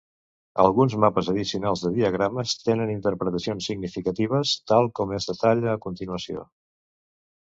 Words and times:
Alguns 0.61 0.93
mapes 1.01 1.27
addicionals 1.33 1.83
de 1.83 1.91
diagrames 1.97 2.53
tenen 2.69 2.93
interpretacions 2.93 3.67
significatives, 3.71 4.55
tal 4.73 4.89
com 5.01 5.13
es 5.19 5.29
detalla 5.33 5.69
a 5.75 5.81
continuació. 5.85 6.43